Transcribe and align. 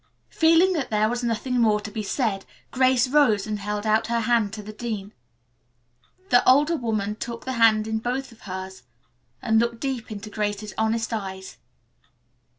Feeling 0.31 0.73
that 0.73 0.89
there 0.89 1.07
was 1.07 1.23
nothing 1.23 1.59
more 1.59 1.79
to 1.79 1.91
be 1.91 2.01
said, 2.01 2.43
Grace 2.71 3.07
rose 3.07 3.45
and 3.45 3.59
held 3.59 3.85
out 3.85 4.07
her 4.07 4.21
hand 4.21 4.51
to 4.53 4.63
the 4.63 4.73
dean. 4.73 5.13
The 6.31 6.41
older 6.49 6.75
woman 6.75 7.17
took 7.17 7.45
the 7.45 7.51
hand 7.53 7.85
in 7.87 7.99
both 7.99 8.31
of 8.31 8.41
hers 8.49 8.81
and 9.43 9.59
looked 9.59 9.79
deep 9.79 10.09
into 10.11 10.31
Grace's 10.31 10.73
honest 10.75 11.13
eyes. 11.13 11.57